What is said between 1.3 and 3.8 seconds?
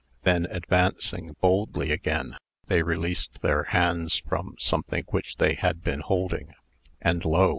boldly again, they released their